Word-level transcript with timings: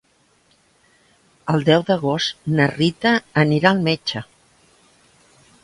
El 1.53 1.65
deu 1.67 1.83
d'agost 1.91 2.49
na 2.55 2.67
Rita 2.71 3.13
anirà 3.45 3.75
al 3.75 3.85
metge. 3.91 4.25